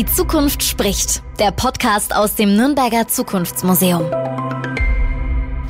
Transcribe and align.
Die 0.00 0.06
Zukunft 0.06 0.62
spricht. 0.62 1.22
Der 1.38 1.50
Podcast 1.50 2.16
aus 2.16 2.34
dem 2.34 2.56
Nürnberger 2.56 3.06
Zukunftsmuseum. 3.06 4.02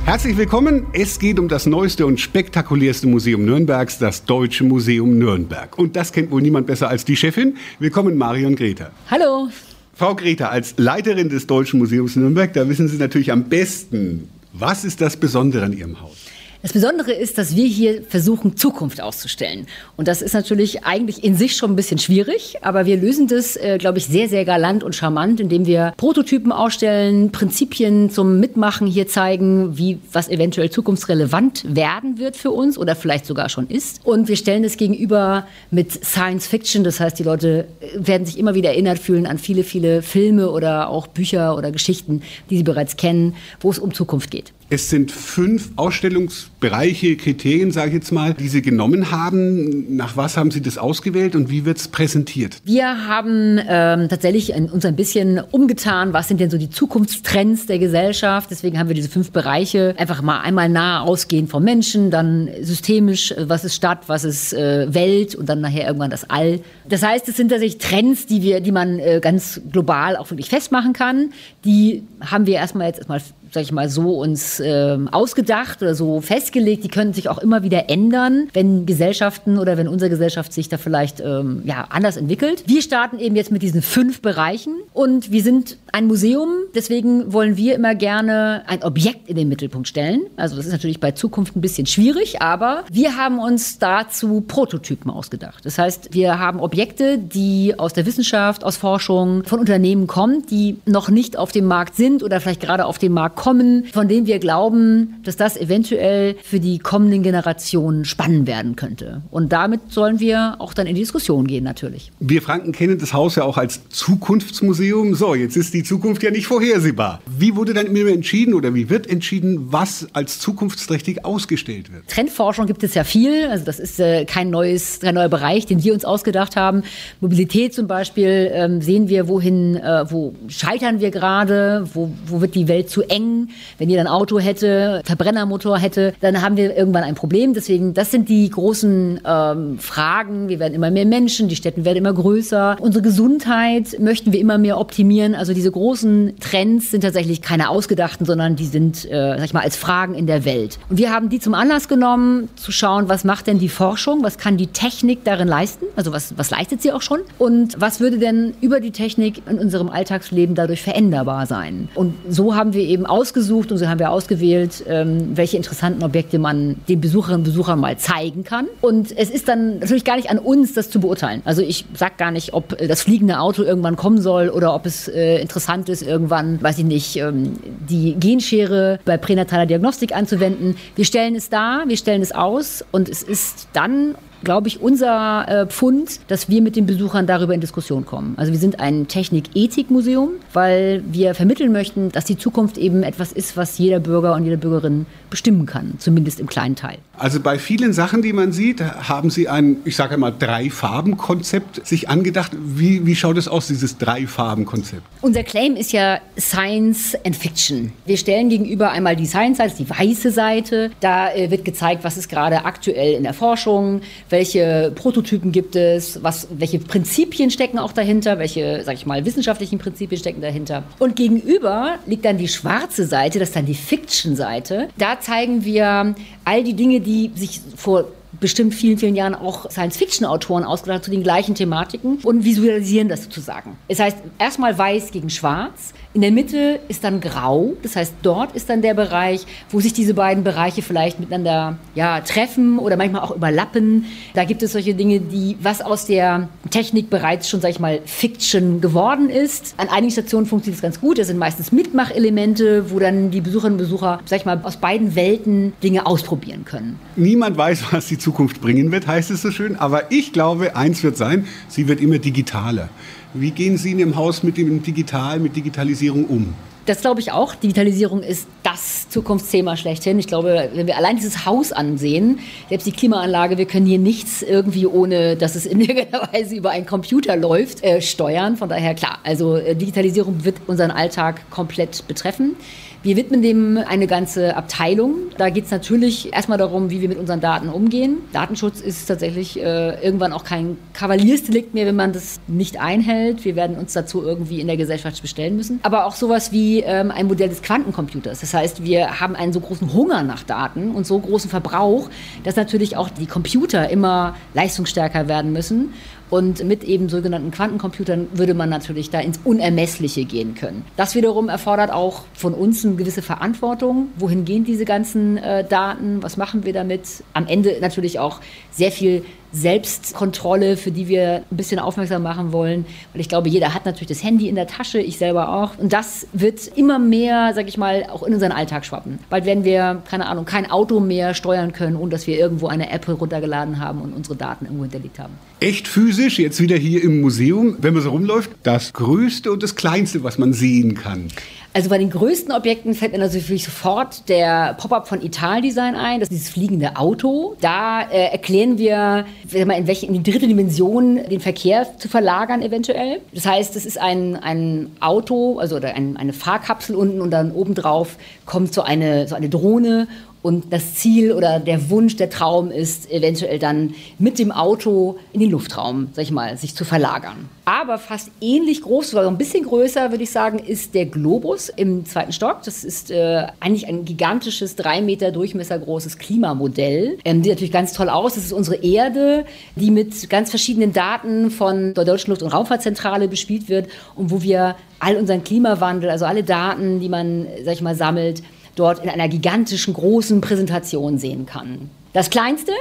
Herzlich 0.05 0.37
willkommen. 0.37 0.85
Es 0.93 1.19
geht 1.19 1.37
um 1.37 1.49
das 1.49 1.65
neueste 1.65 2.05
und 2.05 2.17
spektakulärste 2.17 3.07
Museum 3.07 3.43
Nürnbergs, 3.43 3.97
das 3.97 4.23
Deutsche 4.23 4.63
Museum 4.63 5.17
Nürnberg. 5.17 5.77
Und 5.77 5.97
das 5.97 6.13
kennt 6.13 6.31
wohl 6.31 6.41
niemand 6.41 6.65
besser 6.65 6.87
als 6.87 7.03
die 7.03 7.17
Chefin. 7.17 7.57
Willkommen, 7.79 8.17
Marion 8.17 8.55
Greta. 8.55 8.91
Hallo. 9.09 9.49
Frau 9.95 10.15
Greta, 10.15 10.47
als 10.47 10.75
Leiterin 10.77 11.27
des 11.27 11.45
Deutschen 11.45 11.79
Museums 11.79 12.15
Nürnberg, 12.15 12.53
da 12.53 12.69
wissen 12.69 12.87
Sie 12.87 12.95
natürlich 12.95 13.33
am 13.33 13.49
besten, 13.49 14.29
was 14.53 14.85
ist 14.85 15.01
das 15.01 15.17
Besondere 15.17 15.65
an 15.65 15.73
Ihrem 15.73 15.99
Haus? 15.99 16.15
Das 16.61 16.73
Besondere 16.73 17.11
ist, 17.11 17.39
dass 17.39 17.55
wir 17.55 17.65
hier 17.65 18.03
versuchen, 18.03 18.55
Zukunft 18.55 19.01
auszustellen. 19.01 19.65
Und 19.97 20.07
das 20.07 20.21
ist 20.21 20.33
natürlich 20.33 20.83
eigentlich 20.83 21.23
in 21.23 21.35
sich 21.35 21.55
schon 21.55 21.71
ein 21.71 21.75
bisschen 21.75 21.97
schwierig, 21.97 22.57
aber 22.61 22.85
wir 22.85 22.97
lösen 22.97 23.27
das, 23.27 23.55
äh, 23.55 23.79
glaube 23.79 23.97
ich, 23.97 24.05
sehr, 24.05 24.29
sehr 24.29 24.45
galant 24.45 24.83
und 24.83 24.95
charmant, 24.95 25.39
indem 25.39 25.65
wir 25.65 25.93
Prototypen 25.97 26.51
ausstellen, 26.51 27.31
Prinzipien 27.31 28.11
zum 28.11 28.39
Mitmachen 28.39 28.85
hier 28.85 29.07
zeigen, 29.07 29.75
wie 29.75 29.97
was 30.13 30.29
eventuell 30.29 30.69
zukunftsrelevant 30.69 31.63
werden 31.67 32.19
wird 32.19 32.37
für 32.37 32.51
uns 32.51 32.77
oder 32.77 32.95
vielleicht 32.95 33.25
sogar 33.25 33.49
schon 33.49 33.67
ist. 33.67 34.01
Und 34.03 34.27
wir 34.27 34.35
stellen 34.37 34.61
das 34.61 34.77
gegenüber 34.77 35.47
mit 35.71 35.91
Science 36.05 36.45
Fiction. 36.45 36.83
Das 36.83 36.99
heißt, 36.99 37.17
die 37.17 37.23
Leute 37.23 37.65
äh, 37.79 38.07
werden 38.07 38.27
sich 38.27 38.37
immer 38.37 38.53
wieder 38.53 38.69
erinnert 38.69 38.99
fühlen 38.99 39.25
an 39.25 39.39
viele, 39.39 39.63
viele 39.63 40.03
Filme 40.03 40.51
oder 40.51 40.89
auch 40.89 41.07
Bücher 41.07 41.57
oder 41.57 41.71
Geschichten, 41.71 42.21
die 42.51 42.57
sie 42.57 42.63
bereits 42.63 42.97
kennen, 42.97 43.33
wo 43.61 43.71
es 43.71 43.79
um 43.79 43.95
Zukunft 43.95 44.29
geht. 44.29 44.53
Es 44.73 44.89
sind 44.89 45.11
fünf 45.11 45.71
Ausstellungsbereiche, 45.75 47.17
Kriterien, 47.17 47.71
sage 47.71 47.89
ich 47.89 47.95
jetzt 47.95 48.13
mal, 48.13 48.33
die 48.33 48.47
Sie 48.47 48.61
genommen 48.61 49.11
haben. 49.11 49.97
Nach 49.97 50.15
was 50.15 50.37
haben 50.37 50.49
Sie 50.49 50.61
das 50.61 50.77
ausgewählt 50.77 51.35
und 51.35 51.49
wie 51.49 51.65
wird 51.65 51.77
es 51.77 51.89
präsentiert? 51.89 52.61
Wir 52.63 53.05
haben 53.05 53.59
ähm, 53.67 54.07
tatsächlich 54.07 54.53
uns 54.53 54.85
ein 54.85 54.95
bisschen 54.95 55.41
umgetan. 55.51 56.13
Was 56.13 56.29
sind 56.29 56.39
denn 56.39 56.49
so 56.49 56.57
die 56.57 56.69
Zukunftstrends 56.69 57.65
der 57.65 57.79
Gesellschaft? 57.79 58.49
Deswegen 58.49 58.79
haben 58.79 58.87
wir 58.87 58.95
diese 58.95 59.09
fünf 59.09 59.31
Bereiche 59.31 59.93
einfach 59.97 60.21
mal 60.21 60.39
einmal 60.39 60.69
nah 60.69 61.01
ausgehend 61.01 61.49
vom 61.49 61.65
Menschen, 61.65 62.09
dann 62.09 62.49
systemisch, 62.61 63.33
äh, 63.33 63.49
was 63.49 63.65
ist 63.65 63.75
Stadt, 63.75 64.07
was 64.07 64.23
ist 64.23 64.53
äh, 64.53 64.93
Welt 64.93 65.35
und 65.35 65.49
dann 65.49 65.59
nachher 65.59 65.85
irgendwann 65.85 66.11
das 66.11 66.29
All. 66.29 66.61
Das 66.87 67.03
heißt, 67.03 67.27
es 67.27 67.35
sind 67.35 67.49
tatsächlich 67.49 67.79
Trends, 67.79 68.25
die 68.25 68.41
wir, 68.41 68.61
die 68.61 68.71
man 68.71 68.99
äh, 68.99 69.19
ganz 69.21 69.59
global 69.69 70.15
auch 70.15 70.31
wirklich 70.31 70.47
festmachen 70.47 70.93
kann. 70.93 71.33
Die 71.65 72.03
haben 72.21 72.45
wir 72.45 72.53
erstmal 72.53 72.87
jetzt 72.87 72.99
erstmal 72.99 73.19
sag 73.53 73.63
ich 73.63 73.71
mal, 73.71 73.89
so 73.89 74.19
uns 74.19 74.59
äh, 74.59 74.97
ausgedacht 75.11 75.81
oder 75.81 75.95
so 75.95 76.21
festgelegt. 76.21 76.83
Die 76.83 76.89
können 76.89 77.13
sich 77.13 77.29
auch 77.29 77.37
immer 77.37 77.63
wieder 77.63 77.89
ändern, 77.89 78.47
wenn 78.53 78.85
Gesellschaften 78.85 79.57
oder 79.57 79.77
wenn 79.77 79.87
unsere 79.87 80.09
Gesellschaft 80.09 80.53
sich 80.53 80.69
da 80.69 80.77
vielleicht 80.77 81.19
ähm, 81.19 81.61
ja, 81.65 81.85
anders 81.89 82.17
entwickelt. 82.17 82.63
Wir 82.67 82.81
starten 82.81 83.19
eben 83.19 83.35
jetzt 83.35 83.51
mit 83.51 83.61
diesen 83.61 83.81
fünf 83.81 84.21
Bereichen 84.21 84.75
und 84.93 85.31
wir 85.31 85.43
sind 85.43 85.77
ein 85.91 86.07
Museum. 86.07 86.49
Deswegen 86.73 87.33
wollen 87.33 87.57
wir 87.57 87.75
immer 87.75 87.95
gerne 87.95 88.63
ein 88.67 88.83
Objekt 88.83 89.27
in 89.27 89.35
den 89.35 89.49
Mittelpunkt 89.49 89.87
stellen. 89.87 90.21
Also 90.37 90.55
das 90.55 90.65
ist 90.65 90.71
natürlich 90.71 90.99
bei 90.99 91.11
Zukunft 91.11 91.55
ein 91.55 91.61
bisschen 91.61 91.85
schwierig, 91.85 92.41
aber 92.41 92.83
wir 92.91 93.17
haben 93.17 93.39
uns 93.39 93.79
dazu 93.79 94.41
Prototypen 94.41 95.11
ausgedacht. 95.11 95.65
Das 95.65 95.77
heißt, 95.77 96.13
wir 96.13 96.39
haben 96.39 96.59
Objekte, 96.59 97.17
die 97.17 97.77
aus 97.77 97.93
der 97.93 98.05
Wissenschaft, 98.05 98.63
aus 98.63 98.77
Forschung, 98.77 99.43
von 99.43 99.59
Unternehmen 99.59 100.07
kommen, 100.07 100.45
die 100.49 100.77
noch 100.85 101.09
nicht 101.09 101.37
auf 101.37 101.51
dem 101.51 101.65
Markt 101.65 101.95
sind 101.95 102.23
oder 102.23 102.39
vielleicht 102.39 102.61
gerade 102.61 102.85
auf 102.85 102.97
dem 102.97 103.11
Markt 103.11 103.40
kommen, 103.41 103.85
von 103.91 104.07
denen 104.07 104.27
wir 104.27 104.37
glauben, 104.37 105.15
dass 105.23 105.35
das 105.35 105.57
eventuell 105.57 106.35
für 106.43 106.59
die 106.59 106.77
kommenden 106.77 107.23
Generationen 107.23 108.05
spannend 108.05 108.45
werden 108.45 108.75
könnte. 108.75 109.23
Und 109.31 109.51
damit 109.51 109.91
sollen 109.91 110.19
wir 110.19 110.57
auch 110.59 110.75
dann 110.75 110.85
in 110.85 110.93
die 110.93 111.01
Diskussion 111.01 111.47
gehen 111.47 111.63
natürlich. 111.63 112.11
Wir 112.19 112.43
Franken 112.43 112.71
kennen 112.71 112.99
das 112.99 113.13
Haus 113.13 113.37
ja 113.37 113.43
auch 113.43 113.57
als 113.57 113.89
Zukunftsmuseum. 113.89 115.15
So, 115.15 115.33
jetzt 115.33 115.57
ist 115.57 115.73
die 115.73 115.81
Zukunft 115.81 116.21
ja 116.21 116.29
nicht 116.29 116.45
vorhersehbar. 116.45 117.19
Wie 117.25 117.55
wurde 117.55 117.73
dann 117.73 117.87
immer 117.87 118.11
entschieden 118.11 118.53
oder 118.53 118.75
wie 118.75 118.91
wird 118.91 119.09
entschieden, 119.09 119.73
was 119.73 120.07
als 120.13 120.37
zukunftsträchtig 120.37 121.25
ausgestellt 121.25 121.91
wird? 121.91 122.07
Trendforschung 122.09 122.67
gibt 122.67 122.83
es 122.83 122.93
ja 122.93 123.03
viel. 123.03 123.47
Also 123.47 123.65
das 123.65 123.79
ist 123.79 123.99
äh, 123.99 124.25
kein, 124.25 124.51
neues, 124.51 124.99
kein 124.99 125.15
neuer 125.15 125.29
Bereich, 125.29 125.65
den 125.65 125.83
wir 125.83 125.95
uns 125.95 126.05
ausgedacht 126.05 126.55
haben. 126.55 126.83
Mobilität 127.21 127.73
zum 127.73 127.87
Beispiel 127.87 128.51
ähm, 128.53 128.83
sehen 128.83 129.09
wir, 129.09 129.27
wohin, 129.27 129.77
äh, 129.77 130.05
wo 130.11 130.35
scheitern 130.47 130.99
wir 130.99 131.09
gerade, 131.09 131.87
wo, 131.95 132.11
wo 132.27 132.39
wird 132.39 132.53
die 132.53 132.67
Welt 132.67 132.91
zu 132.91 133.01
eng 133.01 133.30
wenn 133.77 133.89
jeder 133.89 134.01
ein 134.01 134.07
Auto 134.07 134.39
hätte, 134.39 135.01
Verbrennermotor 135.05 135.77
hätte, 135.77 136.13
dann 136.21 136.41
haben 136.41 136.57
wir 136.57 136.75
irgendwann 136.75 137.03
ein 137.03 137.15
Problem. 137.15 137.53
Deswegen, 137.53 137.93
das 137.93 138.11
sind 138.11 138.29
die 138.29 138.49
großen 138.49 139.21
ähm, 139.25 139.79
Fragen. 139.79 140.49
Wir 140.49 140.59
werden 140.59 140.73
immer 140.73 140.91
mehr 140.91 141.05
Menschen, 141.05 141.47
die 141.47 141.55
Städte 141.55 141.83
werden 141.85 141.97
immer 141.97 142.13
größer. 142.13 142.77
Unsere 142.79 143.03
Gesundheit 143.03 143.99
möchten 143.99 144.33
wir 144.33 144.39
immer 144.39 144.57
mehr 144.57 144.79
optimieren. 144.79 145.35
Also 145.35 145.53
diese 145.53 145.71
großen 145.71 146.33
Trends 146.39 146.91
sind 146.91 147.01
tatsächlich 147.01 147.41
keine 147.41 147.69
ausgedachten, 147.69 148.25
sondern 148.25 148.55
die 148.55 148.65
sind, 148.65 149.05
äh, 149.05 149.35
sag 149.37 149.45
ich 149.45 149.53
mal, 149.53 149.63
als 149.63 149.75
Fragen 149.75 150.15
in 150.15 150.27
der 150.27 150.45
Welt. 150.45 150.79
Und 150.89 150.97
wir 150.97 151.11
haben 151.11 151.29
die 151.29 151.39
zum 151.39 151.53
Anlass 151.53 151.87
genommen, 151.87 152.49
zu 152.55 152.71
schauen, 152.71 153.09
was 153.09 153.23
macht 153.23 153.47
denn 153.47 153.59
die 153.59 153.69
Forschung, 153.69 154.23
was 154.23 154.37
kann 154.37 154.57
die 154.57 154.67
Technik 154.67 155.23
darin 155.23 155.47
leisten, 155.47 155.85
also 155.95 156.11
was, 156.11 156.37
was 156.37 156.49
leistet 156.51 156.81
sie 156.81 156.91
auch 156.91 157.01
schon 157.01 157.19
und 157.37 157.79
was 157.79 157.99
würde 157.99 158.17
denn 158.17 158.53
über 158.61 158.79
die 158.79 158.91
Technik 158.91 159.41
in 159.49 159.59
unserem 159.59 159.89
Alltagsleben 159.89 160.55
dadurch 160.55 160.81
veränderbar 160.81 161.45
sein. 161.45 161.89
Und 161.95 162.15
so 162.29 162.55
haben 162.55 162.73
wir 162.73 162.83
eben 162.83 163.05
aus 163.05 163.20
ausgesucht 163.21 163.71
und 163.71 163.77
so 163.77 163.87
haben 163.87 163.99
wir 163.99 164.09
ausgewählt, 164.09 164.83
ähm, 164.87 165.37
welche 165.37 165.55
interessanten 165.55 166.03
Objekte 166.03 166.39
man 166.39 166.77
den 166.89 166.99
Besucherinnen 166.99 167.41
und 167.41 167.43
Besuchern 167.43 167.79
mal 167.79 167.97
zeigen 167.97 168.43
kann. 168.43 168.67
Und 168.81 169.15
es 169.15 169.29
ist 169.29 169.47
dann 169.47 169.79
natürlich 169.79 170.03
gar 170.03 170.15
nicht 170.15 170.31
an 170.31 170.39
uns, 170.39 170.73
das 170.73 170.89
zu 170.89 170.99
beurteilen. 170.99 171.43
Also 171.45 171.61
ich 171.61 171.85
sage 171.93 172.15
gar 172.17 172.31
nicht, 172.31 172.53
ob 172.53 172.81
äh, 172.81 172.87
das 172.87 173.03
fliegende 173.03 173.39
Auto 173.39 173.61
irgendwann 173.61 173.95
kommen 173.95 174.19
soll 174.19 174.49
oder 174.49 174.73
ob 174.73 174.87
es 174.87 175.07
äh, 175.07 175.39
interessant 175.39 175.87
ist, 175.89 176.01
irgendwann, 176.01 176.61
weiß 176.61 176.79
ich 176.79 176.85
nicht, 176.85 177.15
ähm, 177.17 177.53
die 177.87 178.15
Genschere 178.19 178.99
bei 179.05 179.17
pränataler 179.17 179.67
Diagnostik 179.67 180.15
anzuwenden. 180.15 180.75
Wir 180.95 181.05
stellen 181.05 181.35
es 181.35 181.49
dar, 181.49 181.83
wir 181.87 181.97
stellen 181.97 182.23
es 182.23 182.31
aus 182.31 182.83
und 182.91 183.07
es 183.07 183.21
ist 183.21 183.67
dann 183.73 184.15
glaube 184.43 184.67
ich, 184.67 184.81
unser 184.81 185.47
äh, 185.47 185.67
Pfund, 185.67 186.19
dass 186.27 186.49
wir 186.49 186.61
mit 186.61 186.75
den 186.75 186.85
Besuchern 186.85 187.27
darüber 187.27 187.53
in 187.53 187.61
Diskussion 187.61 188.05
kommen. 188.05 188.33
Also 188.37 188.51
wir 188.51 188.59
sind 188.59 188.79
ein 188.79 189.07
Technik-Ethik-Museum, 189.07 190.31
weil 190.53 191.03
wir 191.11 191.35
vermitteln 191.35 191.71
möchten, 191.71 192.11
dass 192.11 192.25
die 192.25 192.37
Zukunft 192.37 192.77
eben 192.77 193.03
etwas 193.03 193.31
ist, 193.31 193.57
was 193.57 193.77
jeder 193.77 193.99
Bürger 193.99 194.35
und 194.35 194.43
jede 194.43 194.57
Bürgerin 194.57 195.05
bestimmen 195.29 195.65
kann, 195.65 195.95
zumindest 195.99 196.39
im 196.39 196.47
kleinen 196.47 196.75
Teil. 196.75 196.97
Also 197.17 197.39
bei 197.39 197.59
vielen 197.59 197.93
Sachen, 197.93 198.21
die 198.21 198.33
man 198.33 198.51
sieht, 198.51 198.81
haben 198.81 199.29
Sie 199.29 199.47
ein, 199.47 199.77
ich 199.85 199.95
sage 199.95 200.17
mal, 200.17 200.31
Drei-Farben-Konzept 200.31 201.85
sich 201.85 202.09
angedacht. 202.09 202.51
Wie, 202.57 203.05
wie 203.05 203.15
schaut 203.15 203.37
es 203.37 203.47
aus, 203.47 203.67
dieses 203.67 203.97
Drei-Farben-Konzept? 203.99 205.03
Unser 205.21 205.43
Claim 205.43 205.75
ist 205.75 205.91
ja 205.91 206.19
Science 206.39 207.15
and 207.23 207.35
Fiction. 207.35 207.91
Wir 208.07 208.17
stellen 208.17 208.49
gegenüber 208.49 208.89
einmal 208.89 209.15
die 209.15 209.27
Science-Seite, 209.27 209.75
die 209.77 209.89
weiße 209.89 210.31
Seite. 210.31 210.89
Da 210.99 211.31
äh, 211.31 211.51
wird 211.51 211.63
gezeigt, 211.63 212.03
was 212.03 212.17
ist 212.17 212.27
gerade 212.27 212.65
aktuell 212.65 213.13
in 213.13 213.23
der 213.23 213.33
Forschung, 213.33 214.01
welche 214.29 214.91
Prototypen 214.95 215.51
gibt 215.51 215.75
es, 215.75 216.23
was, 216.23 216.47
welche 216.49 216.79
Prinzipien 216.79 217.51
stecken 217.51 217.77
auch 217.77 217.91
dahinter, 217.91 218.39
welche, 218.39 218.81
sag 218.83 218.95
ich 218.95 219.05
mal, 219.05 219.25
wissenschaftlichen 219.25 219.77
Prinzipien 219.77 220.19
stecken 220.19 220.41
dahinter. 220.41 220.83
Und 220.97 221.15
gegenüber 221.15 221.99
liegt 222.07 222.25
dann 222.25 222.39
die 222.39 222.47
schwarze 222.47 223.05
Seite, 223.05 223.37
das 223.37 223.49
ist 223.49 223.55
dann 223.55 223.67
die 223.67 223.75
Fiction-Seite. 223.75 224.87
Da 224.97 225.19
zeigen 225.19 225.65
wir 225.65 226.15
all 226.45 226.63
die 226.63 226.73
Dinge, 226.73 226.99
die 226.99 227.10
sich 227.35 227.61
vor 227.75 228.05
bestimmt 228.39 228.73
vielen, 228.73 228.97
vielen 228.97 229.15
Jahren 229.15 229.35
auch 229.35 229.69
Science-Fiction-Autoren 229.69 230.63
ausgedacht 230.63 231.03
zu 231.03 231.11
den 231.11 231.23
gleichen 231.23 231.55
Thematiken 231.55 232.19
und 232.23 232.45
visualisieren 232.45 233.09
das 233.09 233.23
sozusagen. 233.23 233.77
Es 233.87 233.99
heißt 233.99 234.17
erstmal 234.39 234.77
weiß 234.77 235.11
gegen 235.11 235.29
schwarz, 235.29 235.93
in 236.13 236.21
der 236.21 236.31
Mitte 236.31 236.79
ist 236.89 237.03
dann 237.03 237.21
grau, 237.21 237.73
das 237.83 237.95
heißt 237.95 238.15
dort 238.21 238.53
ist 238.53 238.69
dann 238.69 238.81
der 238.81 238.93
Bereich, 238.93 239.45
wo 239.69 239.79
sich 239.79 239.93
diese 239.93 240.13
beiden 240.13 240.43
Bereiche 240.43 240.81
vielleicht 240.81 241.19
miteinander 241.19 241.77
ja, 241.95 242.19
treffen 242.21 242.79
oder 242.79 242.97
manchmal 242.97 243.21
auch 243.21 243.35
überlappen. 243.35 244.05
Da 244.33 244.43
gibt 244.43 244.61
es 244.61 244.73
solche 244.73 244.93
Dinge, 244.93 245.21
die 245.21 245.57
was 245.61 245.81
aus 245.81 246.05
der 246.05 246.49
Technik 246.69 247.09
bereits 247.09 247.49
schon, 247.49 247.61
sag 247.61 247.69
ich 247.69 247.79
mal, 247.79 248.01
Fiction 248.05 248.81
geworden 248.81 249.29
ist. 249.29 249.73
An 249.77 249.87
einigen 249.87 250.11
Stationen 250.11 250.45
funktioniert 250.45 250.77
es 250.77 250.81
ganz 250.81 250.99
gut, 250.99 251.17
das 251.17 251.27
sind 251.27 251.37
meistens 251.37 251.71
Mitmachelemente, 251.71 252.91
wo 252.91 252.99
dann 252.99 253.31
die 253.31 253.41
Besucherinnen 253.41 253.79
und 253.79 253.85
Besucher, 253.85 254.19
sag 254.25 254.39
ich 254.39 254.45
mal, 254.45 254.59
aus 254.63 254.77
beiden 254.77 255.15
Welten 255.15 255.73
Dinge 255.81 256.05
ausprobieren 256.05 256.65
können. 256.65 256.99
Niemand 257.15 257.57
weiß, 257.57 257.85
was 257.91 258.07
die 258.07 258.17
Zukunft 258.17 258.59
bringen 258.59 258.91
wird, 258.91 259.07
heißt 259.07 259.31
es 259.31 259.41
so 259.41 259.51
schön. 259.51 259.77
Aber 259.77 260.11
ich 260.11 260.33
glaube, 260.33 260.75
eins 260.75 261.03
wird 261.03 261.15
sein, 261.15 261.45
sie 261.69 261.87
wird 261.87 262.01
immer 262.01 262.19
digitaler. 262.19 262.89
Wie 263.33 263.51
gehen 263.51 263.77
Sie 263.77 263.91
in 263.91 263.99
Ihrem 263.99 264.15
Haus 264.15 264.43
mit 264.43 264.57
dem 264.57 264.83
Digital, 264.83 265.39
mit 265.39 265.55
Digitalisierung 265.55 266.25
um? 266.25 266.53
Das 266.85 267.01
glaube 267.01 267.21
ich 267.21 267.31
auch. 267.31 267.53
Digitalisierung 267.53 268.23
ist 268.23 268.47
das 268.63 269.07
Zukunftsthema 269.07 269.77
schlechthin. 269.77 270.17
Ich 270.17 270.25
glaube, 270.25 270.69
wenn 270.73 270.87
wir 270.87 270.97
allein 270.97 271.15
dieses 271.15 271.45
Haus 271.45 271.71
ansehen, 271.71 272.39
selbst 272.69 272.87
die 272.87 272.91
Klimaanlage, 272.91 273.57
wir 273.59 273.65
können 273.65 273.85
hier 273.85 273.99
nichts 273.99 274.41
irgendwie 274.41 274.87
ohne, 274.87 275.37
dass 275.37 275.55
es 275.55 275.67
in 275.67 275.79
irgendeiner 275.79 276.27
Weise 276.33 276.55
über 276.55 276.71
einen 276.71 276.87
Computer 276.87 277.37
läuft, 277.37 277.83
äh, 277.83 278.01
steuern. 278.01 278.57
Von 278.57 278.67
daher 278.67 278.95
klar, 278.95 279.19
also 279.23 279.55
äh, 279.55 279.75
Digitalisierung 279.75 280.43
wird 280.43 280.55
unseren 280.67 280.91
Alltag 280.91 281.49
komplett 281.51 282.07
betreffen. 282.07 282.55
Wir 283.03 283.17
widmen 283.17 283.41
dem 283.41 283.79
eine 283.79 284.05
ganze 284.05 284.55
Abteilung. 284.55 285.15
Da 285.37 285.49
geht 285.49 285.65
es 285.65 285.71
natürlich 285.71 286.33
erstmal 286.33 286.59
darum, 286.59 286.91
wie 286.91 287.01
wir 287.01 287.09
mit 287.09 287.17
unseren 287.17 287.41
Daten 287.41 287.67
umgehen. 287.67 288.17
Datenschutz 288.31 288.79
ist 288.79 289.07
tatsächlich 289.07 289.59
äh, 289.59 289.99
irgendwann 290.05 290.31
auch 290.33 290.43
kein 290.43 290.77
Kavaliersdelikt 290.93 291.73
mehr, 291.73 291.87
wenn 291.87 291.95
man 291.95 292.13
das 292.13 292.39
nicht 292.45 292.79
einhält. 292.79 293.43
Wir 293.43 293.55
werden 293.55 293.75
uns 293.75 293.93
dazu 293.93 294.21
irgendwie 294.21 294.61
in 294.61 294.67
der 294.67 294.77
Gesellschaft 294.77 295.19
bestellen 295.19 295.55
müssen. 295.55 295.79
Aber 295.81 296.05
auch 296.05 296.13
sowas 296.13 296.51
wie 296.51 296.81
ähm, 296.81 297.09
ein 297.09 297.25
Modell 297.25 297.49
des 297.49 297.63
Quantencomputers. 297.63 298.41
Das 298.41 298.53
heißt, 298.53 298.83
wir 298.83 299.19
haben 299.19 299.35
einen 299.35 299.51
so 299.51 299.61
großen 299.61 299.91
Hunger 299.93 300.21
nach 300.21 300.43
Daten 300.43 300.91
und 300.91 301.07
so 301.07 301.17
großen 301.17 301.49
Verbrauch, 301.49 302.07
dass 302.43 302.55
natürlich 302.55 302.97
auch 302.97 303.09
die 303.09 303.25
Computer 303.25 303.89
immer 303.89 304.35
leistungsstärker 304.53 305.27
werden 305.27 305.51
müssen. 305.53 305.93
Und 306.31 306.63
mit 306.63 306.85
eben 306.85 307.09
sogenannten 307.09 307.51
Quantencomputern 307.51 308.29
würde 308.33 308.53
man 308.53 308.69
natürlich 308.69 309.09
da 309.09 309.19
ins 309.19 309.39
Unermessliche 309.43 310.23
gehen 310.23 310.55
können. 310.55 310.85
Das 310.95 311.13
wiederum 311.13 311.49
erfordert 311.49 311.91
auch 311.91 312.23
von 312.33 312.53
uns 312.53 312.85
eine 312.85 312.95
gewisse 312.95 313.21
Verantwortung. 313.21 314.07
Wohin 314.17 314.45
gehen 314.45 314.63
diese 314.63 314.85
ganzen 314.85 315.37
äh, 315.37 315.65
Daten? 315.67 316.23
Was 316.23 316.37
machen 316.37 316.63
wir 316.63 316.71
damit? 316.71 317.23
Am 317.33 317.47
Ende 317.47 317.77
natürlich 317.81 318.17
auch 318.17 318.39
sehr 318.71 318.93
viel 318.93 319.25
Selbstkontrolle, 319.51 320.77
für 320.77 320.91
die 320.91 321.09
wir 321.09 321.43
ein 321.51 321.57
bisschen 321.57 321.79
aufmerksam 321.79 322.23
machen 322.23 322.53
wollen. 322.53 322.85
Weil 323.11 323.19
ich 323.19 323.27
glaube, 323.27 323.49
jeder 323.49 323.73
hat 323.73 323.85
natürlich 323.85 324.07
das 324.07 324.23
Handy 324.23 324.47
in 324.47 324.55
der 324.55 324.67
Tasche, 324.67 324.99
ich 324.99 325.17
selber 325.17 325.49
auch. 325.49 325.77
Und 325.77 325.91
das 325.91 326.27
wird 326.31 326.65
immer 326.77 326.97
mehr, 326.97 327.51
sag 327.53 327.67
ich 327.67 327.77
mal, 327.77 328.05
auch 328.09 328.23
in 328.23 328.33
unseren 328.33 328.53
Alltag 328.53 328.85
schwappen. 328.85 329.19
Bald 329.29 329.43
werden 329.43 329.65
wir, 329.65 330.01
keine 330.09 330.27
Ahnung, 330.27 330.45
kein 330.45 330.71
Auto 330.71 331.01
mehr 331.01 331.33
steuern 331.33 331.73
können, 331.73 331.97
ohne 331.97 332.11
dass 332.11 332.25
wir 332.25 332.39
irgendwo 332.39 332.67
eine 332.67 332.89
App 332.89 333.05
runtergeladen 333.09 333.79
haben 333.79 334.01
und 334.01 334.13
unsere 334.13 334.37
Daten 334.37 334.63
irgendwo 334.63 334.83
hinterlegt 334.83 335.19
haben. 335.19 335.33
Echt 335.61 335.87
physisch, 335.87 336.39
jetzt 336.39 336.59
wieder 336.59 336.75
hier 336.75 337.03
im 337.03 337.21
Museum, 337.21 337.75
wenn 337.81 337.93
man 337.93 338.01
so 338.01 338.09
rumläuft, 338.09 338.49
das 338.63 338.93
Größte 338.93 339.51
und 339.51 339.61
das 339.61 339.75
Kleinste, 339.75 340.23
was 340.23 340.39
man 340.39 340.53
sehen 340.53 340.95
kann. 340.95 341.27
Also 341.71 341.87
bei 341.91 341.99
den 341.99 342.09
größten 342.09 342.51
Objekten 342.51 342.95
fällt 342.95 343.11
mir 343.11 343.19
natürlich 343.19 343.63
sofort 343.63 344.27
der 344.27 344.73
Pop-up 344.73 345.07
von 345.07 345.21
Ital 345.21 345.61
Design 345.61 345.93
ein, 345.93 346.19
das 346.19 346.29
ist 346.29 346.35
dieses 346.35 346.49
fliegende 346.49 346.95
Auto. 346.95 347.55
Da 347.61 348.01
äh, 348.01 348.31
erklären 348.31 348.79
wir, 348.79 349.25
in 349.51 349.85
welche 349.85 350.07
in 350.07 350.13
die 350.13 350.31
dritte 350.31 350.47
Dimension 350.47 351.17
den 351.29 351.39
Verkehr 351.39 351.87
zu 351.99 352.09
verlagern 352.09 352.63
eventuell. 352.63 353.21
Das 353.31 353.45
heißt, 353.45 353.75
es 353.75 353.85
ist 353.85 353.99
ein, 353.99 354.37
ein 354.37 354.87
Auto, 354.99 355.59
also 355.59 355.75
ein, 355.75 356.17
eine 356.17 356.33
Fahrkapsel 356.33 356.95
unten 356.95 357.21
und 357.21 357.29
dann 357.29 357.51
obendrauf 357.51 358.17
kommt 358.47 358.73
so 358.73 358.81
eine, 358.81 359.27
so 359.27 359.35
eine 359.35 359.47
Drohne 359.47 360.07
und 360.41 360.73
das 360.73 360.95
Ziel 360.95 361.33
oder 361.33 361.59
der 361.59 361.89
Wunsch, 361.89 362.15
der 362.15 362.29
Traum 362.29 362.71
ist, 362.71 363.11
eventuell 363.11 363.59
dann 363.59 363.93
mit 364.17 364.39
dem 364.39 364.51
Auto 364.51 365.17
in 365.33 365.39
den 365.39 365.51
Luftraum, 365.51 366.09
sag 366.13 366.23
ich 366.23 366.31
mal, 366.31 366.57
sich 366.57 366.75
zu 366.75 366.83
verlagern. 366.83 367.49
Aber 367.65 367.99
fast 367.99 368.31
ähnlich 368.41 368.81
groß, 368.81 369.13
oder 369.13 369.27
ein 369.27 369.37
bisschen 369.37 369.63
größer, 369.63 370.09
würde 370.09 370.23
ich 370.23 370.31
sagen, 370.31 370.57
ist 370.57 370.95
der 370.95 371.05
Globus 371.05 371.69
im 371.69 372.05
zweiten 372.05 372.33
Stock. 372.33 372.63
Das 372.65 372.83
ist 372.83 373.11
äh, 373.11 373.45
eigentlich 373.59 373.87
ein 373.87 374.03
gigantisches, 374.03 374.75
drei 374.75 375.01
Meter 375.01 375.31
Durchmesser 375.31 375.77
großes 375.77 376.17
Klimamodell. 376.17 377.19
Ähm, 377.23 377.43
sieht 377.43 377.51
natürlich 377.51 377.71
ganz 377.71 377.93
toll 377.93 378.09
aus. 378.09 378.33
Das 378.33 378.45
ist 378.45 378.53
unsere 378.53 378.77
Erde, 378.77 379.45
die 379.75 379.91
mit 379.91 380.29
ganz 380.29 380.49
verschiedenen 380.49 380.91
Daten 380.91 381.51
von 381.51 381.93
der 381.93 382.03
Deutschen 382.03 382.31
Luft- 382.31 382.41
und 382.41 382.49
Raumfahrtzentrale 382.49 383.27
bespielt 383.27 383.69
wird 383.69 383.89
und 384.15 384.31
wo 384.31 384.41
wir 384.41 384.75
all 384.99 385.15
unseren 385.17 385.43
Klimawandel, 385.43 386.09
also 386.09 386.25
alle 386.25 386.43
Daten, 386.43 386.99
die 386.99 387.09
man, 387.09 387.47
sag 387.63 387.73
ich 387.73 387.81
mal, 387.81 387.95
sammelt, 387.95 388.41
dort 388.75 389.03
in 389.03 389.09
einer 389.09 389.27
gigantischen 389.27 389.93
großen 389.93 390.41
Präsentation 390.41 391.17
sehen 391.17 391.45
kann. 391.45 391.89
Das 392.13 392.29
kleinste 392.29 392.71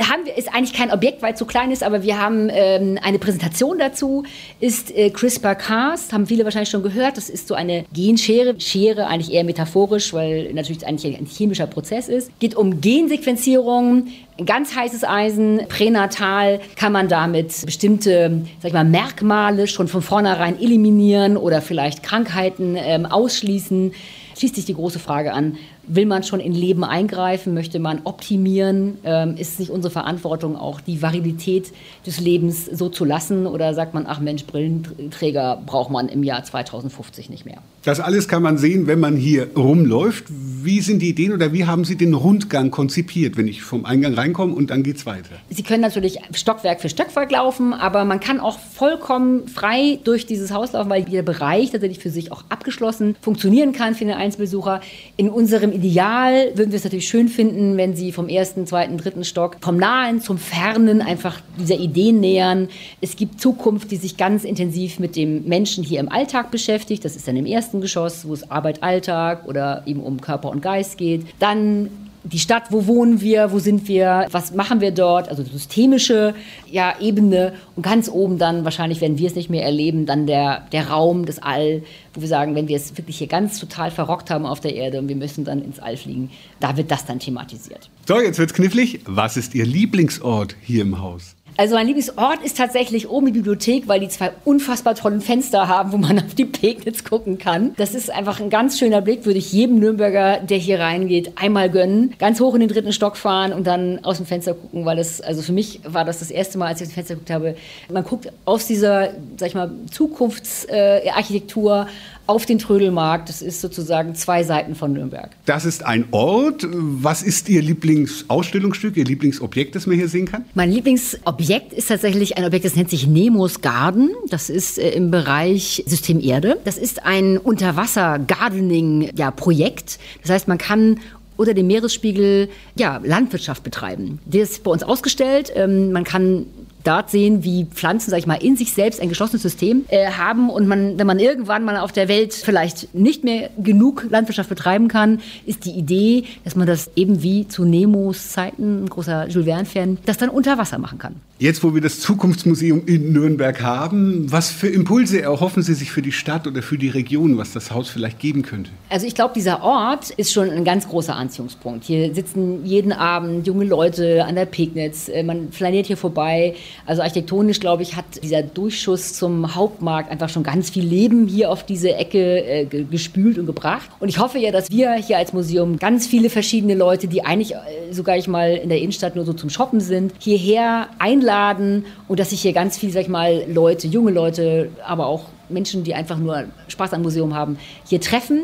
haben 0.00 0.26
wir, 0.26 0.36
ist 0.36 0.52
eigentlich 0.52 0.74
kein 0.74 0.92
Objekt, 0.92 1.22
weil 1.22 1.32
es 1.32 1.38
so 1.38 1.46
klein 1.46 1.70
ist, 1.70 1.82
aber 1.82 2.02
wir 2.02 2.20
haben 2.20 2.50
ähm, 2.52 2.98
eine 3.02 3.18
Präsentation 3.18 3.78
dazu, 3.78 4.24
ist 4.60 4.94
äh, 4.94 5.08
CRISPR-Cas, 5.08 6.12
haben 6.12 6.26
viele 6.26 6.44
wahrscheinlich 6.44 6.68
schon 6.68 6.82
gehört, 6.82 7.16
das 7.16 7.30
ist 7.30 7.48
so 7.48 7.54
eine 7.54 7.86
Genschere, 7.92 8.60
Schere 8.60 9.06
eigentlich 9.06 9.32
eher 9.32 9.44
metaphorisch, 9.44 10.12
weil 10.12 10.52
natürlich 10.52 10.86
eigentlich 10.86 11.16
ein 11.16 11.24
chemischer 11.24 11.66
Prozess 11.66 12.08
ist. 12.08 12.30
Geht 12.40 12.54
um 12.54 12.82
Gensequenzierung, 12.82 14.08
ganz 14.44 14.76
heißes 14.76 15.04
Eisen, 15.04 15.62
pränatal 15.68 16.60
kann 16.76 16.92
man 16.92 17.08
damit 17.08 17.64
bestimmte 17.64 18.42
sag 18.60 18.68
ich 18.68 18.74
mal, 18.74 18.84
Merkmale 18.84 19.66
schon 19.66 19.88
von 19.88 20.02
vornherein 20.02 20.60
eliminieren 20.60 21.38
oder 21.38 21.62
vielleicht 21.62 22.02
Krankheiten 22.02 22.76
ähm, 22.76 23.06
ausschließen 23.06 23.92
schließt 24.40 24.54
sich 24.56 24.64
die 24.64 24.74
große 24.74 24.98
Frage 24.98 25.34
an, 25.34 25.58
will 25.94 26.06
man 26.06 26.22
schon 26.22 26.40
in 26.40 26.54
Leben 26.54 26.84
eingreifen, 26.84 27.52
möchte 27.52 27.78
man 27.80 28.00
optimieren, 28.04 28.98
ähm, 29.04 29.36
ist 29.36 29.54
es 29.54 29.58
nicht 29.58 29.70
unsere 29.70 29.90
Verantwortung 29.90 30.56
auch 30.56 30.80
die 30.80 31.02
Variabilität 31.02 31.72
des 32.06 32.20
Lebens 32.20 32.66
so 32.66 32.88
zu 32.88 33.04
lassen 33.04 33.46
oder 33.46 33.74
sagt 33.74 33.92
man, 33.92 34.06
ach 34.06 34.20
Mensch, 34.20 34.44
Brillenträger 34.44 35.60
braucht 35.66 35.90
man 35.90 36.08
im 36.08 36.22
Jahr 36.22 36.44
2050 36.44 37.28
nicht 37.28 37.44
mehr? 37.44 37.58
Das 37.82 37.98
alles 37.98 38.28
kann 38.28 38.42
man 38.42 38.58
sehen, 38.58 38.86
wenn 38.86 39.00
man 39.00 39.16
hier 39.16 39.48
rumläuft. 39.56 40.24
Wie 40.28 40.80
sind 40.80 41.00
die 41.00 41.08
Ideen 41.08 41.32
oder 41.32 41.52
wie 41.52 41.64
haben 41.64 41.84
Sie 41.84 41.96
den 41.96 42.14
Rundgang 42.14 42.70
konzipiert, 42.70 43.36
wenn 43.36 43.48
ich 43.48 43.62
vom 43.62 43.84
Eingang 43.84 44.14
reinkomme 44.14 44.54
und 44.54 44.70
dann 44.70 44.82
geht 44.82 44.96
es 44.96 45.06
weiter? 45.06 45.36
Sie 45.48 45.62
können 45.62 45.80
natürlich 45.80 46.18
Stockwerk 46.34 46.80
für 46.80 46.90
Stockwerk 46.90 47.32
laufen, 47.32 47.72
aber 47.72 48.04
man 48.04 48.20
kann 48.20 48.38
auch 48.38 48.58
vollkommen 48.58 49.48
frei 49.48 49.98
durch 50.04 50.26
dieses 50.26 50.52
Haus 50.52 50.72
laufen, 50.72 50.90
weil 50.90 51.08
jeder 51.08 51.22
Bereich 51.22 51.70
tatsächlich 51.70 51.98
für 51.98 52.10
sich 52.10 52.30
auch 52.30 52.44
abgeschlossen 52.50 53.16
funktionieren 53.20 53.72
kann 53.72 53.94
für 53.94 54.04
den 54.04 54.14
Einzelbesucher. 54.14 54.80
In 55.16 55.30
unserem 55.30 55.79
Ideal 55.80 56.50
würden 56.56 56.72
wir 56.72 56.76
es 56.76 56.84
natürlich 56.84 57.08
schön 57.08 57.28
finden, 57.28 57.78
wenn 57.78 57.96
Sie 57.96 58.12
vom 58.12 58.28
ersten, 58.28 58.66
zweiten, 58.66 58.98
dritten 58.98 59.24
Stock 59.24 59.56
vom 59.62 59.78
Nahen 59.78 60.20
zum 60.20 60.36
Fernen 60.36 61.00
einfach 61.00 61.40
dieser 61.58 61.78
Idee 61.78 62.12
nähern. 62.12 62.68
Es 63.00 63.16
gibt 63.16 63.40
Zukunft, 63.40 63.90
die 63.90 63.96
sich 63.96 64.18
ganz 64.18 64.44
intensiv 64.44 64.98
mit 64.98 65.16
dem 65.16 65.44
Menschen 65.44 65.82
hier 65.82 66.00
im 66.00 66.10
Alltag 66.10 66.50
beschäftigt. 66.50 67.02
Das 67.06 67.16
ist 67.16 67.26
dann 67.26 67.36
im 67.36 67.46
ersten 67.46 67.80
Geschoss, 67.80 68.28
wo 68.28 68.34
es 68.34 68.50
Arbeit, 68.50 68.82
Alltag 68.82 69.48
oder 69.48 69.82
eben 69.86 70.00
um 70.00 70.20
Körper 70.20 70.50
und 70.50 70.60
Geist 70.60 70.98
geht. 70.98 71.24
Dann 71.38 71.88
die 72.22 72.38
Stadt, 72.38 72.64
wo 72.70 72.86
wohnen 72.86 73.20
wir, 73.20 73.52
wo 73.52 73.58
sind 73.58 73.88
wir, 73.88 74.26
was 74.30 74.52
machen 74.54 74.80
wir 74.80 74.90
dort, 74.90 75.28
also 75.28 75.42
systemische 75.42 76.34
ja, 76.70 76.94
Ebene 77.00 77.54
und 77.76 77.82
ganz 77.82 78.08
oben 78.08 78.38
dann, 78.38 78.64
wahrscheinlich 78.64 79.00
werden 79.00 79.18
wir 79.18 79.26
es 79.26 79.34
nicht 79.34 79.50
mehr 79.50 79.64
erleben, 79.64 80.06
dann 80.06 80.26
der, 80.26 80.66
der 80.72 80.88
Raum, 80.88 81.24
das 81.24 81.38
All, 81.38 81.82
wo 82.14 82.20
wir 82.20 82.28
sagen, 82.28 82.54
wenn 82.54 82.68
wir 82.68 82.76
es 82.76 82.96
wirklich 82.96 83.18
hier 83.18 83.26
ganz 83.26 83.58
total 83.58 83.90
verrockt 83.90 84.30
haben 84.30 84.46
auf 84.46 84.60
der 84.60 84.74
Erde 84.74 84.98
und 84.98 85.08
wir 85.08 85.16
müssen 85.16 85.44
dann 85.44 85.62
ins 85.62 85.78
All 85.78 85.96
fliegen, 85.96 86.30
da 86.60 86.76
wird 86.76 86.90
das 86.90 87.06
dann 87.06 87.18
thematisiert. 87.18 87.88
So, 88.06 88.20
jetzt 88.20 88.38
wird's 88.38 88.54
knifflig. 88.54 89.00
Was 89.06 89.36
ist 89.36 89.54
Ihr 89.54 89.64
Lieblingsort 89.64 90.56
hier 90.60 90.82
im 90.82 91.00
Haus? 91.00 91.36
Also 91.60 91.74
mein 91.74 91.86
Lieblingsort 91.88 92.42
ist 92.42 92.56
tatsächlich 92.56 93.10
oben 93.10 93.26
die 93.26 93.32
Bibliothek, 93.32 93.86
weil 93.86 94.00
die 94.00 94.08
zwei 94.08 94.32
unfassbar 94.46 94.94
tollen 94.94 95.20
Fenster 95.20 95.68
haben, 95.68 95.92
wo 95.92 95.98
man 95.98 96.18
auf 96.24 96.34
die 96.34 96.46
Pegnitz 96.46 97.04
gucken 97.04 97.36
kann. 97.36 97.74
Das 97.76 97.94
ist 97.94 98.10
einfach 98.10 98.40
ein 98.40 98.48
ganz 98.48 98.78
schöner 98.78 99.02
Blick, 99.02 99.26
würde 99.26 99.38
ich 99.38 99.52
jedem 99.52 99.78
Nürnberger, 99.78 100.38
der 100.38 100.56
hier 100.56 100.80
reingeht, 100.80 101.32
einmal 101.36 101.68
gönnen. 101.68 102.14
Ganz 102.18 102.40
hoch 102.40 102.54
in 102.54 102.60
den 102.60 102.70
dritten 102.70 102.94
Stock 102.94 103.18
fahren 103.18 103.52
und 103.52 103.66
dann 103.66 104.02
aus 104.06 104.16
dem 104.16 104.24
Fenster 104.24 104.54
gucken, 104.54 104.86
weil 104.86 104.96
das, 104.96 105.20
also 105.20 105.42
für 105.42 105.52
mich 105.52 105.80
war 105.84 106.06
das 106.06 106.20
das 106.20 106.30
erste 106.30 106.56
Mal, 106.56 106.68
als 106.68 106.80
ich 106.80 106.86
aus 106.86 106.92
dem 106.92 106.94
Fenster 106.94 107.14
geguckt 107.16 107.30
habe. 107.30 107.56
Man 107.92 108.04
guckt 108.04 108.32
aus 108.46 108.66
dieser, 108.66 109.10
sag 109.36 109.48
ich 109.48 109.54
mal, 109.54 109.70
Zukunftsarchitektur 109.90 111.88
auf 112.30 112.46
den 112.46 112.60
Trödelmarkt. 112.60 113.28
Das 113.28 113.42
ist 113.42 113.60
sozusagen 113.60 114.14
zwei 114.14 114.44
Seiten 114.44 114.76
von 114.76 114.92
Nürnberg. 114.92 115.30
Das 115.46 115.64
ist 115.64 115.84
ein 115.84 116.04
Ort. 116.12 116.64
Was 116.70 117.24
ist 117.24 117.48
Ihr 117.48 117.60
Lieblingsausstellungsstück, 117.60 118.96
Ihr 118.96 119.04
Lieblingsobjekt, 119.04 119.74
das 119.74 119.88
man 119.88 119.96
hier 119.96 120.08
sehen 120.08 120.26
kann? 120.26 120.44
Mein 120.54 120.70
Lieblingsobjekt 120.70 121.72
ist 121.72 121.88
tatsächlich 121.88 122.38
ein 122.38 122.44
Objekt, 122.44 122.64
das 122.64 122.76
nennt 122.76 122.88
sich 122.88 123.08
Nemos 123.08 123.62
Garden. 123.62 124.10
Das 124.28 124.48
ist 124.48 124.78
äh, 124.78 124.90
im 124.90 125.10
Bereich 125.10 125.82
System 125.86 126.20
Erde. 126.20 126.60
Das 126.64 126.78
ist 126.78 127.04
ein 127.04 127.36
Unterwasser-Gardening-Projekt. 127.36 129.98
Das 130.22 130.30
heißt, 130.30 130.46
man 130.46 130.58
kann 130.58 131.00
unter 131.36 131.52
dem 131.52 131.66
Meeresspiegel 131.66 132.48
ja, 132.76 133.00
Landwirtschaft 133.02 133.64
betreiben. 133.64 134.20
Das 134.26 134.50
ist 134.50 134.62
bei 134.62 134.70
uns 134.70 134.84
ausgestellt. 134.84 135.50
Ähm, 135.56 135.90
man 135.90 136.04
kann 136.04 136.46
dort 136.84 137.10
sehen, 137.10 137.44
wie 137.44 137.66
Pflanzen, 137.66 138.10
sag 138.10 138.18
ich 138.18 138.26
mal, 138.26 138.42
in 138.42 138.56
sich 138.56 138.72
selbst 138.72 139.00
ein 139.00 139.08
geschlossenes 139.08 139.42
System 139.42 139.84
äh, 139.88 140.10
haben 140.12 140.50
und 140.50 140.66
man, 140.66 140.98
wenn 140.98 141.06
man 141.06 141.18
irgendwann 141.18 141.64
mal 141.64 141.76
auf 141.76 141.92
der 141.92 142.08
Welt 142.08 142.34
vielleicht 142.34 142.94
nicht 142.94 143.24
mehr 143.24 143.50
genug 143.58 144.06
Landwirtschaft 144.08 144.48
betreiben 144.48 144.88
kann, 144.88 145.20
ist 145.46 145.64
die 145.64 145.72
Idee, 145.72 146.24
dass 146.44 146.56
man 146.56 146.66
das 146.66 146.90
eben 146.96 147.22
wie 147.22 147.48
zu 147.48 147.64
Nemos 147.64 148.30
Zeiten, 148.30 148.84
ein 148.84 148.88
großer 148.88 149.28
Jules 149.28 149.46
Verne-Fan, 149.46 149.98
das 150.06 150.18
dann 150.18 150.30
unter 150.30 150.58
Wasser 150.58 150.78
machen 150.78 150.98
kann. 150.98 151.16
Jetzt, 151.38 151.64
wo 151.64 151.74
wir 151.74 151.80
das 151.80 152.00
Zukunftsmuseum 152.00 152.82
in 152.84 153.12
Nürnberg 153.12 153.62
haben, 153.62 154.30
was 154.30 154.50
für 154.50 154.68
Impulse 154.68 155.22
erhoffen 155.22 155.62
Sie 155.62 155.72
sich 155.72 155.90
für 155.90 156.02
die 156.02 156.12
Stadt 156.12 156.46
oder 156.46 156.60
für 156.60 156.76
die 156.76 156.90
Region, 156.90 157.38
was 157.38 157.52
das 157.52 157.70
Haus 157.70 157.88
vielleicht 157.88 158.18
geben 158.18 158.42
könnte? 158.42 158.70
Also 158.90 159.06
ich 159.06 159.14
glaube, 159.14 159.32
dieser 159.34 159.62
Ort 159.62 160.10
ist 160.10 160.34
schon 160.34 160.50
ein 160.50 160.64
ganz 160.64 160.86
großer 160.86 161.16
Anziehungspunkt. 161.16 161.84
Hier 161.84 162.14
sitzen 162.14 162.66
jeden 162.66 162.92
Abend 162.92 163.46
junge 163.46 163.64
Leute 163.64 164.24
an 164.26 164.34
der 164.34 164.44
Pegnitz, 164.44 165.08
äh, 165.08 165.22
man 165.22 165.50
flaniert 165.50 165.86
hier 165.86 165.96
vorbei. 165.96 166.54
Also 166.86 167.02
architektonisch, 167.02 167.60
glaube 167.60 167.82
ich, 167.82 167.96
hat 167.96 168.04
dieser 168.22 168.42
Durchschuss 168.42 169.14
zum 169.14 169.54
Hauptmarkt 169.54 170.10
einfach 170.10 170.28
schon 170.28 170.42
ganz 170.42 170.70
viel 170.70 170.84
Leben 170.84 171.26
hier 171.26 171.50
auf 171.50 171.64
diese 171.64 171.94
Ecke 171.94 172.44
äh, 172.44 172.64
gespült 172.64 173.38
und 173.38 173.46
gebracht. 173.46 173.90
Und 174.00 174.08
ich 174.08 174.18
hoffe 174.18 174.38
ja, 174.38 174.50
dass 174.50 174.70
wir 174.70 174.94
hier 174.94 175.18
als 175.18 175.32
Museum 175.32 175.78
ganz 175.78 176.06
viele 176.06 176.30
verschiedene 176.30 176.74
Leute, 176.74 177.08
die 177.08 177.24
eigentlich 177.24 177.54
äh, 177.54 177.92
sogar 177.92 178.16
ich 178.16 178.28
mal 178.28 178.56
in 178.56 178.68
der 178.68 178.78
Innenstadt 178.78 179.16
nur 179.16 179.24
so 179.24 179.32
zum 179.32 179.50
Shoppen 179.50 179.80
sind, 179.80 180.12
hierher 180.18 180.88
einladen 180.98 181.84
und 182.08 182.20
dass 182.20 182.30
sich 182.30 182.42
hier 182.42 182.52
ganz 182.52 182.78
viele, 182.78 182.92
sag 182.92 183.02
ich 183.02 183.08
mal, 183.08 183.44
Leute, 183.52 183.86
junge 183.86 184.10
Leute, 184.10 184.70
aber 184.86 185.06
auch 185.06 185.24
Menschen, 185.48 185.84
die 185.84 185.94
einfach 185.94 186.18
nur 186.18 186.44
Spaß 186.68 186.92
am 186.92 187.02
Museum 187.02 187.34
haben, 187.34 187.58
hier 187.84 188.00
treffen 188.00 188.40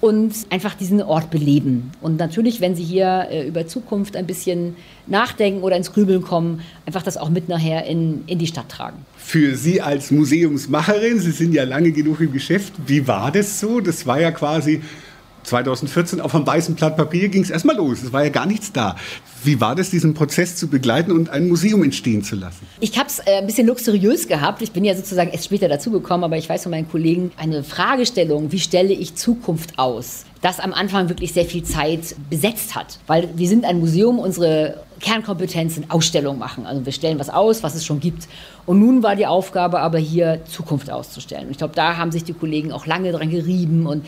und 0.00 0.34
einfach 0.50 0.74
diesen 0.74 1.02
Ort 1.02 1.30
beleben. 1.30 1.92
Und 2.02 2.18
natürlich, 2.18 2.60
wenn 2.60 2.76
Sie 2.76 2.84
hier 2.84 3.28
äh, 3.30 3.48
über 3.48 3.66
Zukunft 3.66 4.16
ein 4.16 4.26
bisschen 4.26 4.76
nachdenken 5.06 5.62
oder 5.62 5.76
ins 5.76 5.92
Grübeln 5.92 6.22
kommen, 6.22 6.60
einfach 6.84 7.02
das 7.02 7.16
auch 7.16 7.30
mit 7.30 7.48
nachher 7.48 7.86
in, 7.86 8.24
in 8.26 8.38
die 8.38 8.46
Stadt 8.46 8.68
tragen. 8.68 8.98
Für 9.16 9.56
Sie 9.56 9.80
als 9.80 10.10
Museumsmacherin, 10.10 11.18
Sie 11.18 11.30
sind 11.30 11.54
ja 11.54 11.64
lange 11.64 11.92
genug 11.92 12.20
im 12.20 12.32
Geschäft, 12.32 12.74
wie 12.86 13.06
war 13.06 13.32
das 13.32 13.58
so? 13.58 13.80
Das 13.80 14.06
war 14.06 14.20
ja 14.20 14.30
quasi 14.30 14.82
2014 15.46 16.20
auf 16.20 16.34
einem 16.34 16.46
weißen 16.46 16.74
Blatt 16.74 16.96
Papier 16.96 17.28
ging 17.28 17.42
es 17.42 17.50
erstmal 17.50 17.76
los. 17.76 18.02
Es 18.02 18.12
war 18.12 18.24
ja 18.24 18.30
gar 18.30 18.46
nichts 18.46 18.72
da. 18.72 18.96
Wie 19.44 19.60
war 19.60 19.74
das, 19.76 19.90
diesen 19.90 20.14
Prozess 20.14 20.56
zu 20.56 20.68
begleiten 20.68 21.12
und 21.12 21.30
ein 21.30 21.48
Museum 21.48 21.84
entstehen 21.84 22.24
zu 22.24 22.34
lassen? 22.34 22.66
Ich 22.80 22.98
habe 22.98 23.08
es 23.08 23.20
äh, 23.20 23.38
ein 23.38 23.46
bisschen 23.46 23.66
luxuriös 23.66 24.26
gehabt. 24.26 24.60
Ich 24.60 24.72
bin 24.72 24.84
ja 24.84 24.94
sozusagen 24.94 25.30
erst 25.30 25.44
später 25.44 25.68
dazugekommen, 25.68 26.24
aber 26.24 26.36
ich 26.36 26.48
weiß 26.48 26.64
von 26.64 26.70
meinen 26.70 26.88
Kollegen, 26.88 27.30
eine 27.36 27.62
Fragestellung, 27.62 28.50
wie 28.50 28.58
stelle 28.58 28.92
ich 28.92 29.14
Zukunft 29.14 29.78
aus? 29.78 30.24
Das 30.42 30.60
am 30.60 30.72
Anfang 30.72 31.08
wirklich 31.08 31.32
sehr 31.32 31.44
viel 31.44 31.62
Zeit 31.62 32.14
besetzt 32.30 32.74
hat. 32.74 32.98
Weil 33.06 33.28
wir 33.36 33.48
sind 33.48 33.64
ein 33.64 33.80
Museum, 33.80 34.18
unsere 34.18 34.84
Kernkompetenz 35.00 35.74
sind 35.74 35.90
Ausstellungen 35.90 36.38
machen. 36.38 36.66
Also 36.66 36.84
wir 36.84 36.92
stellen 36.92 37.18
was 37.18 37.30
aus, 37.30 37.62
was 37.62 37.74
es 37.74 37.84
schon 37.84 38.00
gibt. 38.00 38.28
Und 38.64 38.80
nun 38.80 39.02
war 39.02 39.16
die 39.16 39.26
Aufgabe 39.26 39.80
aber 39.80 39.98
hier 39.98 40.40
Zukunft 40.46 40.90
auszustellen. 40.90 41.46
Und 41.46 41.50
ich 41.52 41.58
glaube, 41.58 41.74
da 41.74 41.96
haben 41.96 42.12
sich 42.12 42.24
die 42.24 42.32
Kollegen 42.32 42.72
auch 42.72 42.86
lange 42.86 43.12
dran 43.12 43.30
gerieben 43.30 43.86
und 43.86 44.04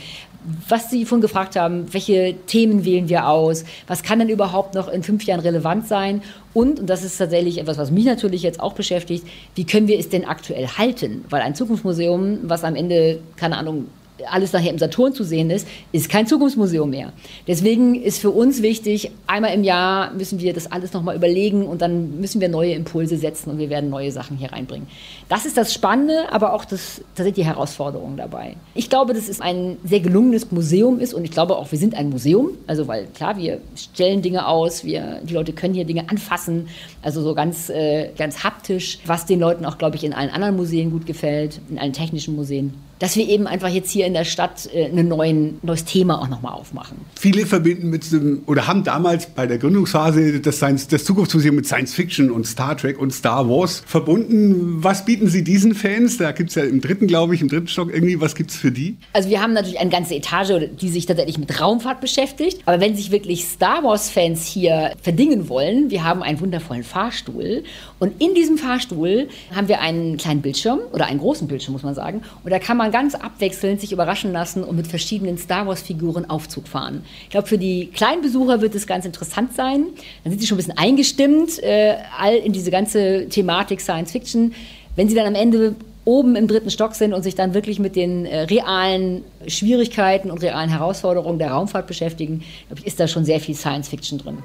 was 0.69 0.89
Sie 0.89 1.05
vorhin 1.05 1.21
gefragt 1.21 1.57
haben, 1.57 1.93
welche 1.93 2.35
Themen 2.47 2.85
wählen 2.85 3.09
wir 3.09 3.29
aus? 3.29 3.65
Was 3.87 4.03
kann 4.03 4.21
denn 4.21 4.29
überhaupt 4.29 4.75
noch 4.75 4.89
in 4.89 5.03
fünf 5.03 5.25
Jahren 5.25 5.41
relevant 5.41 5.87
sein? 5.89 6.23
Und, 6.55 6.81
und 6.81 6.87
das 6.87 7.03
ist 7.03 7.19
tatsächlich 7.19 7.59
etwas, 7.59 7.77
was 7.77 7.91
mich 7.91 8.05
natürlich 8.05 8.43
jetzt 8.43 8.61
auch 8.61 8.73
beschäftigt, 8.73 9.27
wie 9.57 9.65
können 9.65 9.89
wir 9.89 9.99
es 9.99 10.09
denn 10.09 10.25
aktuell 10.25 10.67
halten? 10.67 11.25
Weil 11.29 11.43
ein 11.43 11.55
Zukunftsmuseum, 11.55 12.41
was 12.45 12.65
am 12.65 12.77
Ende, 12.77 13.21
keine 13.37 13.59
Ahnung, 13.59 13.89
alles 14.31 14.53
nachher 14.53 14.71
im 14.71 14.79
Saturn 14.79 15.13
zu 15.13 15.25
sehen 15.25 15.51
ist, 15.51 15.67
ist 15.93 16.09
kein 16.09 16.27
Zukunftsmuseum 16.27 16.91
mehr. 16.91 17.13
Deswegen 17.47 17.95
ist 17.95 18.19
für 18.19 18.31
uns 18.31 18.63
wichtig, 18.63 19.11
einmal 19.27 19.55
im 19.55 19.65
Jahr 19.65 20.13
müssen 20.13 20.41
wir 20.41 20.53
das 20.53 20.71
alles 20.71 20.93
nochmal 20.93 21.17
überlegen 21.17 21.67
und 21.67 21.83
dann 21.83 22.21
müssen 22.21 22.41
wir 22.41 22.49
neue 22.49 22.73
Impulse 22.73 23.17
setzen 23.17 23.51
und 23.51 23.59
wir 23.59 23.71
werden 23.71 23.91
neue 23.91 24.11
Sachen 24.13 24.37
hier 24.37 24.53
reinbringen. 24.53 24.89
Das 25.29 25.47
ist 25.47 25.57
das 25.57 25.73
Spannende, 25.73 26.33
aber 26.33 26.53
auch 26.53 26.65
das, 26.65 27.03
da 27.15 27.25
sind 27.25 27.37
die 27.37 27.45
Herausforderungen 27.45 28.17
dabei. 28.17 28.57
Ich 28.75 28.91
glaube, 28.91 29.15
dass 29.15 29.29
es 29.29 29.41
ein 29.41 29.77
sehr 29.85 30.01
gelungenes 30.01 30.51
Museum 30.51 31.01
ist 31.01 31.15
und 31.15 31.25
ich 31.25 31.31
glaube 31.31 31.57
auch, 31.57 31.71
wir 31.71 31.79
sind 31.79 31.95
ein 31.95 32.11
Museum. 32.11 32.51
Also, 32.67 32.89
weil 32.89 33.07
klar, 33.07 33.37
wir 33.37 33.61
stellen 33.77 34.23
Dinge 34.23 34.47
aus, 34.47 34.85
wir, 34.85 35.21
die 35.23 35.35
Leute 35.35 35.53
können 35.53 35.75
hier 35.75 35.85
Dinge 35.85 36.09
anfassen, 36.09 36.69
also 37.03 37.23
so 37.23 37.35
ganz, 37.35 37.69
äh, 37.69 38.11
ganz 38.17 38.45
haptisch, 38.45 38.99
was 39.07 39.27
den 39.27 39.41
Leuten 39.41 39.65
auch, 39.65 39.79
glaube 39.79 39.97
ich, 39.97 40.05
in 40.05 40.13
allen 40.13 40.31
anderen 40.31 40.57
Museen 40.57 40.91
gut 40.91 41.07
gefällt, 41.07 41.61
in 41.71 41.79
allen 41.79 41.93
technischen 41.93 42.35
Museen 42.37 42.75
dass 42.99 43.17
wir 43.17 43.29
eben 43.29 43.47
einfach 43.47 43.69
jetzt 43.69 43.91
hier 43.91 44.07
in 44.07 44.15
der 44.15 44.25
Stadt 44.25 44.69
äh, 44.73 44.87
ein 44.87 45.59
neues 45.63 45.85
Thema 45.85 46.21
auch 46.21 46.29
nochmal 46.29 46.53
aufmachen. 46.53 46.99
Viele 47.19 47.47
verbinden 47.47 47.91
mit 47.91 48.11
dem, 48.13 48.43
oder 48.47 48.67
haben 48.67 48.85
damals 48.85 49.27
bei 49.27 49.47
der 49.47 49.59
Gründungsphase 49.59 50.41
das, 50.41 50.57
Science, 50.57 50.89
das 50.89 51.05
Zukunftsmuseum 51.05 51.57
mit 51.57 51.67
Science 51.67 51.95
Fiction 51.95 52.31
und 52.31 52.47
Star 52.47 52.77
Trek 52.77 52.99
und 52.99 53.13
Star 53.13 53.49
Wars 53.49 53.83
verbunden. 53.87 54.83
Was 54.83 55.05
bieten 55.05 55.29
Sie 55.29 55.45
diesen 55.45 55.75
Fans? 55.75 56.19
Da 56.19 56.33
gibt 56.33 56.51
es 56.51 56.57
ja 56.57 56.65
im 56.65 56.81
dritten, 56.81 57.07
glaube 57.07 57.35
ich, 57.35 57.41
im 57.41 57.49
dritten 57.49 57.69
Stock 57.69 57.93
irgendwie, 57.93 58.21
was 58.21 58.35
gibt 58.35 58.51
es 58.51 58.57
für 58.57 58.71
die? 58.71 58.97
Also 59.13 59.29
wir 59.31 59.43
haben 59.43 59.53
natürlich 59.53 59.81
eine 59.81 59.91
ganze 59.91 60.15
Etage, 60.15 60.69
die 60.81 60.89
sich 60.89 61.07
tatsächlich 61.07 61.39
mit 61.39 61.61
Raumfahrt 61.61 62.01
beschäftigt. 62.01 62.63
Aber 62.67 62.81
wenn 62.81 62.97
sich 62.97 63.11
wirklich 63.11 63.45
Star 63.45 63.83
Wars-Fans 63.83 64.47
hier 64.47 64.93
verdingen 65.03 65.49
wollen, 65.49 65.91
wir 65.91 66.05
haben 66.05 66.23
einen 66.23 66.41
wundervollen 66.41 66.85
Fahrstuhl. 66.85 67.63
Und 67.99 68.21
in 68.23 68.35
diesem 68.35 68.59
Fahrstuhl 68.59 69.29
haben 69.55 69.69
wir 69.69 69.81
einen 69.81 70.17
kleinen 70.17 70.43
Bildschirm 70.43 70.81
oder 70.93 71.07
einen 71.07 71.19
großen 71.21 71.49
Bildschirm, 71.49 71.73
muss 71.73 71.83
man 71.83 71.95
sagen. 71.95 72.23
Und 72.45 72.51
da 72.51 72.59
kann 72.59 72.77
man 72.77 72.88
man 72.89 72.93
ganz 72.93 73.15
abwechselnd 73.15 73.81
sich 73.81 73.93
überraschen 73.93 74.33
lassen 74.33 74.65
und 74.65 74.77
mit 74.77 74.87
verschiedenen 74.87 75.39
Star 75.39 75.67
Wars-Figuren 75.67 76.29
Aufzug 76.29 76.67
fahren. 76.67 77.05
Ich 77.25 77.31
glaube, 77.31 77.47
für 77.47 77.59
die 77.59 77.87
kleinen 77.87 78.23
Besucher 78.23 78.61
wird 78.61 78.75
es 78.75 78.87
ganz 78.87 79.05
interessant 79.05 79.55
sein. 79.55 79.87
Dann 80.25 80.33
sind 80.33 80.41
sie 80.41 80.47
schon 80.47 80.57
ein 80.57 80.59
bisschen 80.59 80.79
eingestimmt, 80.79 81.63
äh, 81.63 81.97
all 82.19 82.35
in 82.35 82.53
diese 82.53 82.71
ganze 82.71 83.29
Thematik 83.29 83.81
Science 83.81 84.13
Fiction. 84.13 84.55
Wenn 84.97 85.09
sie 85.09 85.15
dann 85.15 85.27
am 85.27 85.35
Ende 85.35 85.75
oben 86.05 86.37
im 86.37 86.49
dritten 86.49 86.71
Stock 86.71 86.95
sind 86.95 87.13
und 87.13 87.23
sich 87.23 87.35
dann 87.35 87.53
wirklich 87.53 87.79
mit 87.79 87.95
den 87.95 88.25
äh, 88.25 88.41
realen 88.43 89.23
Schwierigkeiten 89.47 90.31
und 90.31 90.43
realen 90.43 90.71
Herausforderungen 90.71 91.39
der 91.39 91.51
Raumfahrt 91.51 91.87
beschäftigen, 91.87 92.43
ich, 92.75 92.87
ist 92.87 92.99
da 92.99 93.07
schon 93.07 93.25
sehr 93.25 93.41
viel 93.41 93.55
Science 93.55 93.89
Fiction 93.89 94.19
drin. 94.19 94.39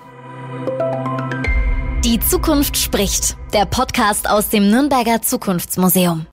Die 2.04 2.20
Zukunft 2.20 2.78
spricht. 2.78 3.38
Der 3.54 3.66
Podcast 3.66 4.30
aus 4.30 4.50
dem 4.50 4.70
Nürnberger 4.70 5.22
Zukunftsmuseum. 5.22 6.22